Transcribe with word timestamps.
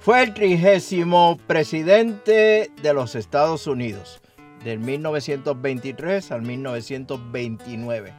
Fue 0.00 0.24
el 0.24 0.34
trigésimo 0.34 1.38
presidente 1.46 2.72
de 2.82 2.92
los 2.92 3.14
Estados 3.14 3.68
Unidos, 3.68 4.20
del 4.64 4.78
1923 4.78 6.32
al 6.32 6.42
1929. 6.42 8.14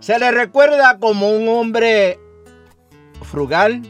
Se 0.00 0.18
le 0.18 0.30
recuerda 0.30 0.98
como 0.98 1.30
un 1.30 1.48
hombre 1.48 2.18
frugal, 3.22 3.82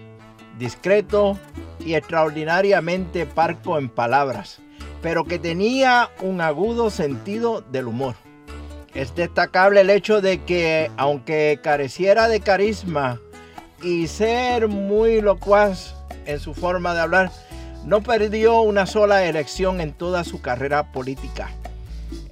discreto 0.58 1.39
y 1.80 1.95
extraordinariamente 1.95 3.27
parco 3.27 3.78
en 3.78 3.89
palabras, 3.89 4.61
pero 5.03 5.25
que 5.25 5.39
tenía 5.39 6.11
un 6.20 6.41
agudo 6.41 6.91
sentido 6.91 7.61
del 7.61 7.86
humor. 7.86 8.14
Es 8.95 9.14
destacable 9.14 9.83
el 9.83 9.91
hecho 9.91 10.20
de 10.20 10.42
que, 10.42 10.91
aunque 10.97 11.61
careciera 11.62 12.28
de 12.28 12.41
carisma 12.41 13.20
y 13.83 14.08
ser 14.08 14.67
muy 14.67 15.20
locuaz, 15.20 15.95
en 16.27 16.41
su 16.41 16.55
forma 16.55 16.95
de 16.95 17.00
hablar, 17.00 17.30
no 17.84 18.02
perdió 18.02 18.61
una 18.61 18.86
sola 18.86 19.25
elección 19.25 19.80
en 19.80 19.92
toda 19.92 20.25
su 20.25 20.42
carrera 20.42 20.92
política. 20.92 21.50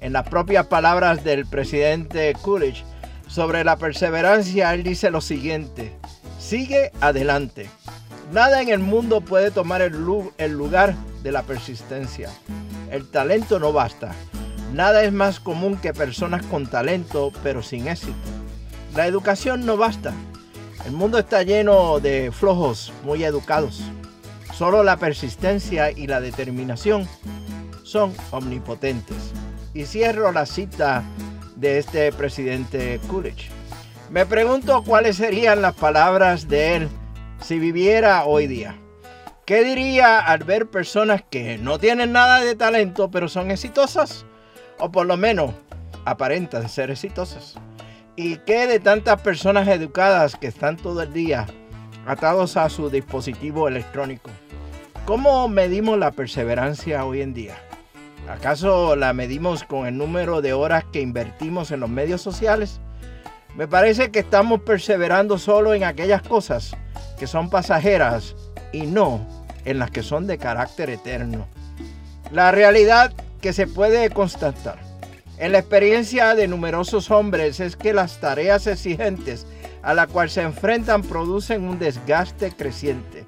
En 0.07 0.13
las 0.13 0.29
propias 0.29 0.67
palabras 0.67 1.25
del 1.25 1.45
presidente 1.45 2.33
Coolidge 2.41 2.85
sobre 3.27 3.65
la 3.65 3.75
perseverancia, 3.75 4.73
él 4.73 4.81
dice 4.83 5.11
lo 5.11 5.19
siguiente, 5.19 5.91
sigue 6.39 6.93
adelante. 7.01 7.69
Nada 8.31 8.61
en 8.61 8.69
el 8.69 8.79
mundo 8.79 9.19
puede 9.19 9.51
tomar 9.51 9.81
el, 9.81 9.91
lugar 9.91 10.95
de 11.23 11.31
la 11.33 11.43
persistencia. 11.43 12.29
El 12.89 13.09
talento 13.09 13.59
no 13.59 13.73
basta. 13.73 14.13
Nada 14.71 15.03
es 15.03 15.11
más 15.11 15.41
común 15.41 15.75
que 15.75 15.91
personas 15.91 16.41
con 16.45 16.67
talento 16.67 17.33
pero 17.43 17.61
sin 17.61 17.89
éxito. 17.89 18.15
La 18.95 19.07
educación 19.07 19.65
no 19.65 19.75
basta. 19.75 20.13
El 20.85 20.93
mundo 20.93 21.19
está 21.19 21.43
lleno 21.43 21.99
de 21.99 22.31
flojos 22.31 22.93
muy 23.03 23.25
educados. 23.25 23.81
Solo 24.53 24.83
la 24.83 24.95
persistencia 24.95 25.91
y 25.91 26.07
la 26.07 26.21
determinación 26.21 27.09
son 27.83 28.13
omnipotentes. 28.31 29.33
Y 29.77 29.85
cierro 29.85 30.31
la 30.31 30.47
cita 30.47 31.03
de 31.55 31.77
este 31.77 32.11
presidente 32.11 32.99
Coolidge. 33.07 33.51
Me 34.09 34.25
pregunto 34.25 34.83
cuáles 34.83 35.17
serían 35.17 35.61
las 35.61 35.75
palabras 35.75 36.47
de 36.47 36.77
él 36.77 36.89
si 37.43 37.59
viviera 37.59 38.25
hoy 38.25 38.47
día. 38.47 38.75
¿Qué 39.45 39.63
diría 39.63 40.17
al 40.17 40.45
ver 40.45 40.67
personas 40.67 41.21
que 41.29 41.59
no 41.59 41.77
tienen 41.77 42.11
nada 42.11 42.39
de 42.39 42.55
talento 42.55 43.11
pero 43.11 43.29
son 43.29 43.51
exitosas? 43.51 44.25
O 44.79 44.91
por 44.91 45.05
lo 45.05 45.15
menos 45.15 45.51
aparentan 46.05 46.69
ser 46.69 46.89
exitosas. 46.89 47.53
¿Y 48.15 48.37
qué 48.37 48.65
de 48.65 48.79
tantas 48.79 49.21
personas 49.21 49.67
educadas 49.67 50.35
que 50.35 50.47
están 50.47 50.77
todo 50.77 51.03
el 51.03 51.13
día 51.13 51.45
atados 52.07 52.57
a 52.57 52.67
su 52.69 52.89
dispositivo 52.89 53.67
electrónico? 53.67 54.31
¿Cómo 55.05 55.47
medimos 55.47 55.99
la 55.99 56.09
perseverancia 56.09 57.05
hoy 57.05 57.21
en 57.21 57.35
día? 57.35 57.66
¿Acaso 58.29 58.95
la 58.95 59.13
medimos 59.13 59.63
con 59.63 59.87
el 59.87 59.97
número 59.97 60.41
de 60.41 60.53
horas 60.53 60.83
que 60.91 61.01
invertimos 61.01 61.71
en 61.71 61.79
los 61.79 61.89
medios 61.89 62.21
sociales? 62.21 62.79
Me 63.55 63.67
parece 63.67 64.11
que 64.11 64.19
estamos 64.19 64.61
perseverando 64.61 65.37
solo 65.37 65.73
en 65.73 65.83
aquellas 65.83 66.21
cosas 66.21 66.75
que 67.17 67.27
son 67.27 67.49
pasajeras 67.49 68.35
y 68.71 68.81
no 68.81 69.25
en 69.65 69.79
las 69.79 69.91
que 69.91 70.03
son 70.03 70.27
de 70.27 70.37
carácter 70.37 70.89
eterno. 70.89 71.47
La 72.31 72.51
realidad 72.51 73.13
que 73.41 73.53
se 73.53 73.67
puede 73.67 74.09
constatar 74.09 74.87
en 75.39 75.51
la 75.51 75.59
experiencia 75.59 76.33
de 76.33 76.47
numerosos 76.47 77.11
hombres 77.11 77.59
es 77.59 77.75
que 77.75 77.93
las 77.93 78.19
tareas 78.19 78.65
exigentes 78.65 79.45
a 79.83 79.93
las 79.93 80.07
cuales 80.07 80.33
se 80.33 80.41
enfrentan 80.41 81.03
producen 81.03 81.63
un 81.63 81.77
desgaste 81.77 82.51
creciente, 82.51 83.25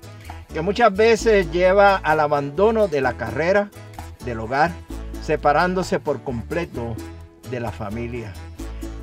que 0.52 0.62
muchas 0.62 0.94
veces 0.94 1.52
lleva 1.52 1.98
al 1.98 2.20
abandono 2.20 2.88
de 2.88 3.02
la 3.02 3.14
carrera, 3.14 3.70
del 4.25 4.40
hogar, 4.40 4.72
separándose 5.24 6.00
por 6.00 6.24
completo 6.24 6.96
de 7.50 7.59
la 7.59 7.72
familia. 7.72 8.34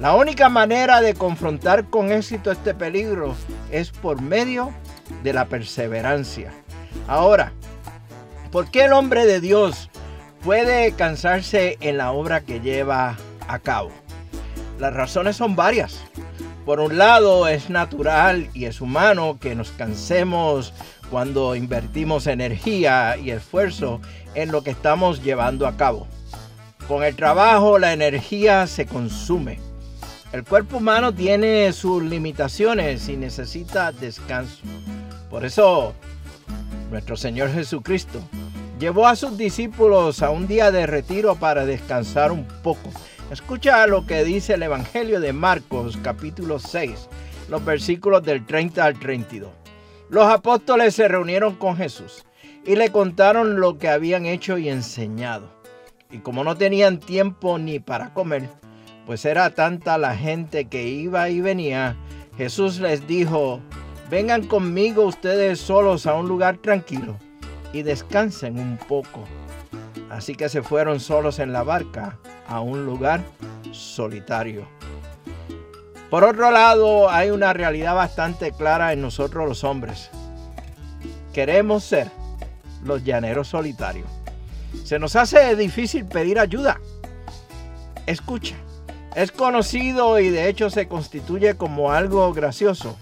La 0.00 0.14
única 0.14 0.48
manera 0.48 1.00
de 1.00 1.14
confrontar 1.14 1.86
con 1.86 2.12
éxito 2.12 2.50
este 2.50 2.74
peligro 2.74 3.34
es 3.70 3.90
por 3.90 4.20
medio 4.20 4.72
de 5.22 5.32
la 5.32 5.46
perseverancia. 5.46 6.52
Ahora, 7.08 7.52
¿por 8.50 8.70
qué 8.70 8.84
el 8.84 8.92
hombre 8.92 9.24
de 9.26 9.40
Dios 9.40 9.90
puede 10.46 10.92
cansarse 10.92 11.76
en 11.80 11.98
la 11.98 12.12
obra 12.12 12.40
que 12.40 12.60
lleva 12.60 13.16
a 13.48 13.58
cabo. 13.58 13.90
Las 14.78 14.94
razones 14.94 15.34
son 15.34 15.56
varias. 15.56 16.04
Por 16.64 16.78
un 16.78 16.98
lado, 16.98 17.48
es 17.48 17.68
natural 17.68 18.48
y 18.54 18.66
es 18.66 18.80
humano 18.80 19.38
que 19.40 19.56
nos 19.56 19.72
cansemos 19.72 20.72
cuando 21.10 21.54
invertimos 21.54 22.26
energía 22.26 23.16
y 23.16 23.30
esfuerzo 23.30 24.00
en 24.34 24.52
lo 24.52 24.62
que 24.62 24.70
estamos 24.70 25.22
llevando 25.22 25.66
a 25.66 25.76
cabo. 25.76 26.06
Con 26.88 27.02
el 27.02 27.16
trabajo 27.16 27.78
la 27.78 27.92
energía 27.92 28.66
se 28.66 28.86
consume. 28.86 29.58
El 30.32 30.44
cuerpo 30.44 30.78
humano 30.78 31.14
tiene 31.14 31.72
sus 31.72 32.02
limitaciones 32.02 33.08
y 33.08 33.16
necesita 33.16 33.92
descanso. 33.92 34.62
Por 35.30 35.44
eso, 35.44 35.94
nuestro 36.90 37.16
Señor 37.16 37.52
Jesucristo 37.52 38.20
llevó 38.78 39.06
a 39.06 39.16
sus 39.16 39.36
discípulos 39.36 40.22
a 40.22 40.30
un 40.30 40.46
día 40.46 40.70
de 40.70 40.86
retiro 40.86 41.36
para 41.36 41.64
descansar 41.64 42.32
un 42.32 42.44
poco. 42.62 42.90
Escucha 43.30 43.86
lo 43.86 44.06
que 44.06 44.22
dice 44.22 44.54
el 44.54 44.62
Evangelio 44.62 45.20
de 45.20 45.32
Marcos 45.32 45.98
capítulo 46.02 46.58
6, 46.58 47.08
los 47.48 47.64
versículos 47.64 48.22
del 48.22 48.46
30 48.46 48.84
al 48.84 48.98
32. 48.98 49.65
Los 50.08 50.26
apóstoles 50.28 50.94
se 50.94 51.08
reunieron 51.08 51.56
con 51.56 51.76
Jesús 51.76 52.24
y 52.64 52.76
le 52.76 52.90
contaron 52.92 53.60
lo 53.60 53.78
que 53.78 53.88
habían 53.88 54.24
hecho 54.24 54.56
y 54.56 54.68
enseñado. 54.68 55.50
Y 56.10 56.18
como 56.18 56.44
no 56.44 56.56
tenían 56.56 57.00
tiempo 57.00 57.58
ni 57.58 57.80
para 57.80 58.14
comer, 58.14 58.48
pues 59.04 59.24
era 59.24 59.50
tanta 59.50 59.98
la 59.98 60.16
gente 60.16 60.66
que 60.66 60.88
iba 60.88 61.28
y 61.28 61.40
venía, 61.40 61.96
Jesús 62.36 62.78
les 62.78 63.06
dijo, 63.08 63.60
vengan 64.08 64.46
conmigo 64.46 65.04
ustedes 65.04 65.58
solos 65.58 66.06
a 66.06 66.14
un 66.14 66.28
lugar 66.28 66.58
tranquilo 66.58 67.16
y 67.72 67.82
descansen 67.82 68.58
un 68.58 68.76
poco. 68.76 69.24
Así 70.10 70.36
que 70.36 70.48
se 70.48 70.62
fueron 70.62 71.00
solos 71.00 71.40
en 71.40 71.52
la 71.52 71.64
barca 71.64 72.18
a 72.46 72.60
un 72.60 72.86
lugar 72.86 73.22
solitario. 73.72 74.68
Por 76.10 76.24
otro 76.24 76.50
lado, 76.50 77.10
hay 77.10 77.30
una 77.30 77.52
realidad 77.52 77.94
bastante 77.94 78.52
clara 78.52 78.92
en 78.92 79.02
nosotros 79.02 79.48
los 79.48 79.64
hombres. 79.64 80.10
Queremos 81.32 81.84
ser 81.84 82.10
los 82.84 83.04
llaneros 83.04 83.48
solitarios. 83.48 84.08
Se 84.84 84.98
nos 84.98 85.16
hace 85.16 85.56
difícil 85.56 86.04
pedir 86.06 86.38
ayuda. 86.38 86.80
Escucha, 88.06 88.56
Es 89.14 89.32
conocido 89.32 90.20
y 90.20 90.28
de 90.28 90.48
hecho 90.48 90.68
se 90.68 90.88
constituye 90.88 91.56
como 91.56 91.90
algo 91.90 92.32
gracioso 92.34 92.96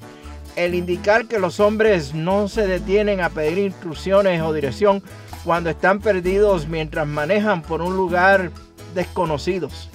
el 0.56 0.74
indicar 0.74 1.26
que 1.26 1.38
los 1.38 1.60
hombres 1.60 2.14
no 2.14 2.48
se 2.48 2.66
detienen 2.66 3.20
a 3.20 3.30
pedir 3.30 3.58
instrucciones 3.58 4.40
o 4.42 4.52
dirección 4.52 5.02
cuando 5.44 5.70
están 5.70 6.00
perdidos 6.00 6.68
mientras 6.68 7.06
manejan 7.06 7.62
por 7.62 7.82
un 7.82 7.96
lugar 7.96 8.50
desconocidos. 8.94 9.90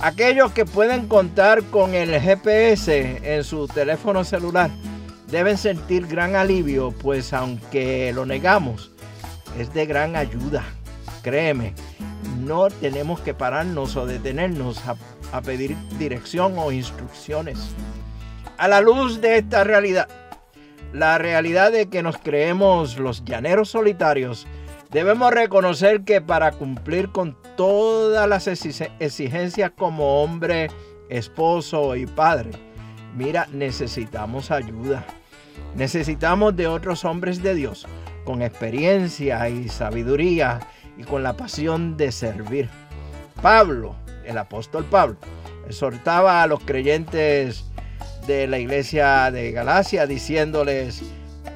Aquellos 0.00 0.52
que 0.52 0.64
pueden 0.64 1.08
contar 1.08 1.64
con 1.64 1.94
el 1.94 2.20
GPS 2.20 3.20
en 3.24 3.42
su 3.42 3.66
teléfono 3.66 4.22
celular 4.22 4.70
deben 5.28 5.58
sentir 5.58 6.06
gran 6.06 6.36
alivio, 6.36 6.92
pues 6.92 7.32
aunque 7.32 8.12
lo 8.14 8.24
negamos, 8.24 8.92
es 9.58 9.74
de 9.74 9.86
gran 9.86 10.14
ayuda. 10.14 10.64
Créeme, 11.22 11.74
no 12.38 12.68
tenemos 12.68 13.20
que 13.20 13.34
pararnos 13.34 13.96
o 13.96 14.06
detenernos 14.06 14.80
a, 15.32 15.42
pedir 15.42 15.76
dirección 15.98 16.54
o 16.56 16.70
instrucciones. 16.70 17.58
A 18.56 18.68
la 18.68 18.80
luz 18.80 19.20
de 19.20 19.38
esta 19.38 19.64
realidad, 19.64 20.08
la 20.92 21.18
realidad 21.18 21.72
de 21.72 21.88
que 21.88 22.04
nos 22.04 22.18
creemos 22.18 22.98
los 22.98 23.24
llaneros 23.24 23.70
solitarios, 23.70 24.46
debemos 24.90 25.32
reconocer 25.32 26.02
que 26.02 26.20
para 26.20 26.52
cumplir 26.52 27.10
con 27.10 27.36
todas 27.58 28.28
las 28.28 28.46
exigencias 28.46 29.72
como 29.76 30.22
hombre, 30.22 30.70
esposo 31.08 31.96
y 31.96 32.06
padre, 32.06 32.52
mira, 33.16 33.48
necesitamos 33.52 34.52
ayuda. 34.52 35.04
Necesitamos 35.74 36.54
de 36.54 36.68
otros 36.68 37.04
hombres 37.04 37.42
de 37.42 37.56
Dios 37.56 37.84
con 38.24 38.42
experiencia 38.42 39.48
y 39.48 39.68
sabiduría 39.68 40.60
y 40.96 41.02
con 41.02 41.24
la 41.24 41.36
pasión 41.36 41.96
de 41.96 42.12
servir. 42.12 42.68
Pablo, 43.42 43.96
el 44.24 44.38
apóstol 44.38 44.84
Pablo, 44.84 45.16
exhortaba 45.66 46.44
a 46.44 46.46
los 46.46 46.60
creyentes 46.60 47.64
de 48.28 48.46
la 48.46 48.60
iglesia 48.60 49.32
de 49.32 49.50
Galacia 49.50 50.06
diciéndoles, 50.06 51.02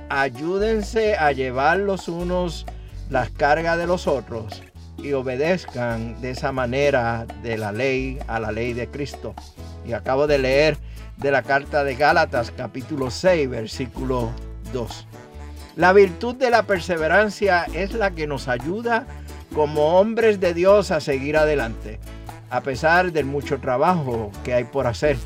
ayúdense 0.08 1.14
a 1.14 1.31
llevar 1.31 1.78
los 1.78 2.08
unos 2.08 2.66
las 3.08 3.31
cargas 3.31 3.78
de 3.78 3.87
los 3.87 4.08
otros 4.08 4.62
y 4.98 5.12
obedezcan 5.12 6.20
de 6.20 6.30
esa 6.30 6.52
manera 6.52 7.26
de 7.42 7.58
la 7.58 7.72
ley 7.72 8.18
a 8.26 8.40
la 8.40 8.52
ley 8.52 8.72
de 8.72 8.88
Cristo. 8.88 9.34
Y 9.86 9.92
acabo 9.92 10.26
de 10.26 10.38
leer 10.38 10.76
de 11.16 11.30
la 11.30 11.42
carta 11.42 11.84
de 11.84 11.96
Gálatas 11.96 12.52
capítulo 12.56 13.10
6 13.10 13.48
versículo 13.48 14.30
2. 14.72 15.06
La 15.76 15.92
virtud 15.92 16.34
de 16.34 16.50
la 16.50 16.64
perseverancia 16.64 17.66
es 17.72 17.94
la 17.94 18.10
que 18.10 18.26
nos 18.26 18.48
ayuda 18.48 19.06
como 19.54 19.98
hombres 19.98 20.40
de 20.40 20.54
Dios 20.54 20.90
a 20.90 21.00
seguir 21.00 21.36
adelante, 21.36 21.98
a 22.50 22.60
pesar 22.62 23.12
del 23.12 23.26
mucho 23.26 23.60
trabajo 23.60 24.30
que 24.44 24.54
hay 24.54 24.64
por 24.64 24.86
hacer 24.86 25.16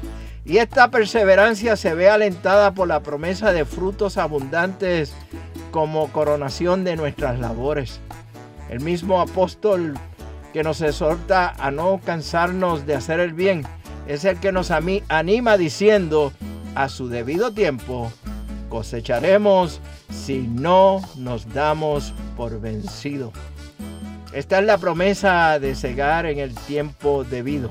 y 0.46 0.58
esta 0.58 0.92
perseverancia 0.92 1.74
se 1.74 1.92
ve 1.94 2.08
alentada 2.08 2.72
por 2.72 2.86
la 2.86 3.00
promesa 3.00 3.52
de 3.52 3.64
frutos 3.64 4.16
abundantes 4.16 5.12
como 5.72 6.12
coronación 6.12 6.84
de 6.84 6.94
nuestras 6.94 7.40
labores. 7.40 8.00
El 8.68 8.80
mismo 8.80 9.20
apóstol 9.20 9.94
que 10.52 10.62
nos 10.62 10.80
exhorta 10.80 11.54
a 11.58 11.70
no 11.70 12.00
cansarnos 12.04 12.86
de 12.86 12.94
hacer 12.94 13.20
el 13.20 13.32
bien 13.32 13.64
es 14.06 14.24
el 14.24 14.38
que 14.38 14.52
nos 14.52 14.70
anima 14.70 15.56
diciendo, 15.56 16.32
a 16.74 16.88
su 16.88 17.08
debido 17.08 17.52
tiempo 17.52 18.12
cosecharemos 18.68 19.80
si 20.10 20.46
no 20.46 21.00
nos 21.16 21.52
damos 21.52 22.12
por 22.36 22.60
vencido. 22.60 23.32
Esta 24.32 24.58
es 24.58 24.66
la 24.66 24.76
promesa 24.76 25.58
de 25.58 25.74
cegar 25.74 26.26
en 26.26 26.38
el 26.38 26.54
tiempo 26.54 27.24
debido. 27.24 27.70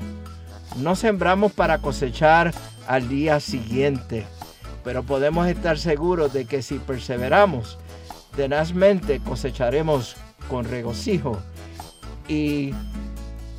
No 0.78 0.96
sembramos 0.96 1.52
para 1.52 1.78
cosechar 1.78 2.52
al 2.88 3.08
día 3.08 3.40
siguiente, 3.40 4.26
pero 4.82 5.02
podemos 5.04 5.46
estar 5.46 5.78
seguros 5.78 6.32
de 6.32 6.44
que 6.44 6.62
si 6.62 6.78
perseveramos 6.78 7.78
tenazmente 8.34 9.20
cosecharemos 9.20 10.16
con 10.48 10.64
regocijo 10.64 11.38
y 12.28 12.72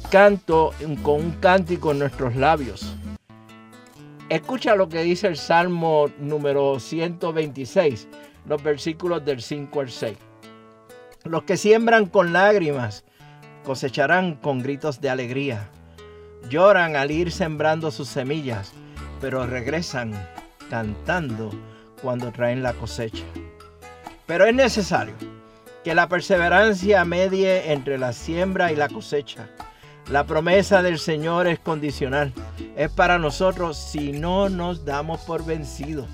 canto 0.09 0.73
con 1.03 1.15
un 1.25 1.31
cántico 1.39 1.91
en 1.91 1.99
nuestros 1.99 2.35
labios. 2.35 2.95
Escucha 4.29 4.75
lo 4.75 4.89
que 4.89 5.03
dice 5.03 5.27
el 5.27 5.37
Salmo 5.37 6.09
número 6.19 6.79
126, 6.79 8.07
los 8.45 8.61
versículos 8.61 9.23
del 9.23 9.41
5 9.41 9.79
al 9.79 9.89
6. 9.89 10.17
Los 11.23 11.43
que 11.43 11.57
siembran 11.57 12.07
con 12.07 12.33
lágrimas 12.33 13.05
cosecharán 13.63 14.35
con 14.35 14.61
gritos 14.61 15.01
de 15.01 15.09
alegría 15.09 15.69
lloran 16.49 16.95
al 16.95 17.11
ir 17.11 17.31
sembrando 17.31 17.91
sus 17.91 18.07
semillas, 18.07 18.71
pero 19.19 19.45
regresan 19.45 20.13
cantando 20.69 21.51
cuando 22.01 22.31
traen 22.31 22.63
la 22.63 22.73
cosecha. 22.73 23.23
Pero 24.25 24.45
es 24.45 24.53
necesario 24.53 25.15
que 25.87 25.95
la 25.95 26.09
perseverancia 26.09 27.05
medie 27.05 27.71
entre 27.71 27.97
la 27.97 28.11
siembra 28.11 28.73
y 28.73 28.75
la 28.75 28.89
cosecha. 28.89 29.47
La 30.11 30.25
promesa 30.25 30.81
del 30.81 30.99
Señor 30.99 31.47
es 31.47 31.59
condicional. 31.59 32.33
Es 32.75 32.91
para 32.91 33.19
nosotros 33.19 33.77
si 33.77 34.11
no 34.11 34.49
nos 34.49 34.83
damos 34.83 35.21
por 35.21 35.45
vencidos. 35.45 36.09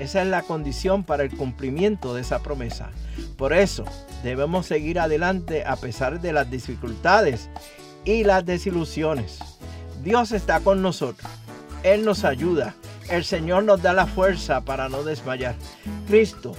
Esa 0.00 0.22
es 0.22 0.26
la 0.26 0.42
condición 0.42 1.04
para 1.04 1.22
el 1.22 1.30
cumplimiento 1.30 2.14
de 2.14 2.22
esa 2.22 2.40
promesa. 2.42 2.90
Por 3.38 3.52
eso 3.52 3.84
debemos 4.24 4.66
seguir 4.66 4.98
adelante 4.98 5.62
a 5.64 5.76
pesar 5.76 6.20
de 6.20 6.32
las 6.32 6.50
dificultades 6.50 7.48
y 8.04 8.24
las 8.24 8.44
desilusiones. 8.44 9.38
Dios 10.02 10.32
está 10.32 10.58
con 10.58 10.82
nosotros. 10.82 11.30
Él 11.84 12.04
nos 12.04 12.24
ayuda. 12.24 12.74
El 13.08 13.24
Señor 13.24 13.62
nos 13.62 13.80
da 13.82 13.92
la 13.92 14.08
fuerza 14.08 14.62
para 14.62 14.88
no 14.88 15.04
desmayar. 15.04 15.54
Cristo, 16.08 16.56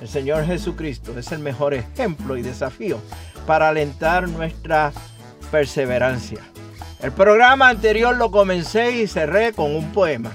el 0.00 0.08
Señor 0.08 0.46
Jesucristo, 0.46 1.18
es 1.18 1.30
el 1.32 1.40
mejor 1.40 1.74
ejemplo 1.74 2.36
y 2.36 2.42
desafío 2.42 3.00
para 3.46 3.68
alentar 3.68 4.28
nuestra 4.28 4.92
perseverancia. 5.50 6.38
El 7.02 7.12
programa 7.12 7.68
anterior 7.68 8.16
lo 8.16 8.30
comencé 8.30 9.02
y 9.02 9.06
cerré 9.06 9.52
con 9.52 9.74
un 9.74 9.92
poema. 9.92 10.32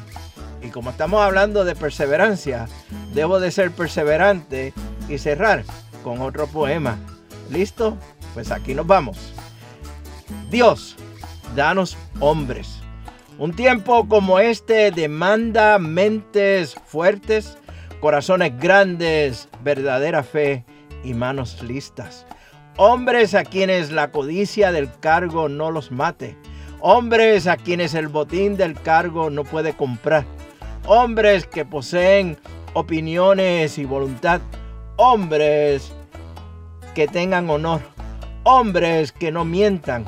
Y 0.61 0.69
como 0.69 0.89
estamos 0.89 1.21
hablando 1.21 1.63
de 1.63 1.75
perseverancia, 1.75 2.67
debo 3.13 3.39
de 3.39 3.51
ser 3.51 3.71
perseverante 3.71 4.73
y 5.07 5.17
cerrar 5.17 5.63
con 6.03 6.21
otro 6.21 6.47
poema. 6.47 6.97
¿Listo? 7.51 7.97
Pues 8.33 8.51
aquí 8.51 8.73
nos 8.73 8.87
vamos. 8.87 9.33
Dios, 10.49 10.95
danos 11.55 11.97
hombres. 12.19 12.79
Un 13.37 13.53
tiempo 13.53 14.07
como 14.07 14.39
este 14.39 14.91
demanda 14.91 15.77
mentes 15.77 16.75
fuertes, 16.85 17.57
corazones 18.05 18.55
grandes, 18.59 19.49
verdadera 19.63 20.21
fe 20.21 20.63
y 21.03 21.15
manos 21.15 21.63
listas. 21.63 22.27
Hombres 22.77 23.33
a 23.33 23.43
quienes 23.43 23.91
la 23.91 24.11
codicia 24.11 24.71
del 24.71 24.91
cargo 24.99 25.49
no 25.49 25.71
los 25.71 25.91
mate. 25.91 26.37
Hombres 26.81 27.47
a 27.47 27.57
quienes 27.57 27.95
el 27.95 28.07
botín 28.07 28.57
del 28.57 28.79
cargo 28.79 29.31
no 29.31 29.43
puede 29.43 29.73
comprar. 29.73 30.23
Hombres 30.85 31.47
que 31.47 31.65
poseen 31.65 32.37
opiniones 32.73 33.79
y 33.79 33.85
voluntad. 33.85 34.39
Hombres 34.97 35.91
que 36.93 37.07
tengan 37.07 37.49
honor. 37.49 37.81
Hombres 38.43 39.11
que 39.13 39.31
no 39.31 39.45
mientan 39.45 40.05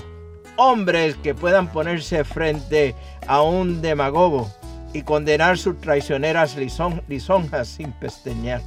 hombres 0.58 1.16
que 1.18 1.36
puedan 1.36 1.72
ponerse 1.72 2.24
frente 2.24 2.96
a 3.28 3.42
un 3.42 3.82
demagogo 3.82 4.52
y 4.94 5.02
condenar 5.04 5.58
sus 5.58 5.80
traicioneras 5.80 6.56
lisonjas 7.08 7.68
sin 7.68 7.92
pesteñar. 7.92 8.62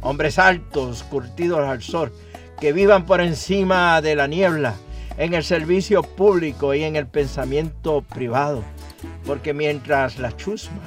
Hombres 0.00 0.38
altos, 0.38 1.02
curtidos 1.04 1.60
al 1.60 1.82
sol, 1.82 2.12
que 2.60 2.72
vivan 2.72 3.06
por 3.06 3.20
encima 3.20 4.00
de 4.00 4.16
la 4.16 4.26
niebla, 4.26 4.74
en 5.16 5.34
el 5.34 5.44
servicio 5.44 6.02
público 6.02 6.74
y 6.74 6.84
en 6.84 6.96
el 6.96 7.06
pensamiento 7.06 8.02
privado. 8.02 8.62
Porque 9.26 9.52
mientras 9.52 10.18
la 10.18 10.36
chusma, 10.36 10.80